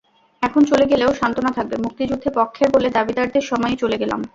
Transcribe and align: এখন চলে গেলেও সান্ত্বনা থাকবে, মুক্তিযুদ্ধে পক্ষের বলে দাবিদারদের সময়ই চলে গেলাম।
এখন 0.43 0.61
চলে 0.63 0.85
গেলেও 0.85 1.11
সান্ত্বনা 1.13 1.51
থাকবে, 1.57 1.75
মুক্তিযুদ্ধে 1.77 2.29
পক্ষের 2.35 2.69
বলে 2.75 2.87
দাবিদারদের 2.89 3.43
সময়ই 3.51 3.77
চলে 3.77 3.97
গেলাম। 3.97 4.19